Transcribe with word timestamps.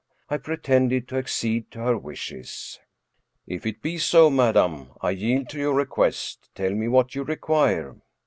I 0.29 0.37
pretended 0.37 1.07
to 1.09 1.17
accede 1.17 1.69
to 1.69 1.79
her 1.81 1.95
wishes. 1.95 2.79
"If 3.45 3.67
it 3.67 3.83
be 3.83 3.99
so, 3.99 4.31
madam 4.31 4.93
I 4.99 5.11
yield 5.11 5.47
to 5.49 5.59
your 5.59 5.75
request. 5.75 6.49
Tell 6.55 6.71
me 6.71 6.87
what 6.87 7.13
you 7.13 7.21
require." 7.21 7.97